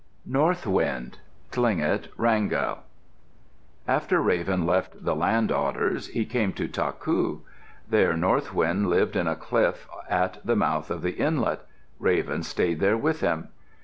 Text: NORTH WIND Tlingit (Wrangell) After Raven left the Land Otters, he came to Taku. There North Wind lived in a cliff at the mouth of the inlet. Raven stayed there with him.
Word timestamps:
NORTH 0.25 0.65
WIND 0.65 1.19
Tlingit 1.51 2.07
(Wrangell) 2.17 2.79
After 3.87 4.19
Raven 4.19 4.65
left 4.65 5.05
the 5.05 5.15
Land 5.15 5.51
Otters, 5.51 6.07
he 6.07 6.25
came 6.25 6.53
to 6.53 6.67
Taku. 6.67 7.41
There 7.87 8.17
North 8.17 8.51
Wind 8.51 8.87
lived 8.89 9.15
in 9.15 9.27
a 9.27 9.35
cliff 9.35 9.87
at 10.09 10.43
the 10.43 10.55
mouth 10.55 10.89
of 10.89 11.03
the 11.03 11.11
inlet. 11.11 11.67
Raven 11.99 12.41
stayed 12.41 12.79
there 12.79 12.97
with 12.97 13.19
him. 13.21 13.49